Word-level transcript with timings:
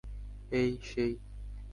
এই, 0.51 0.71
সেই! 0.83 1.11